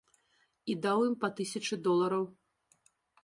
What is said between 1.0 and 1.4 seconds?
ім па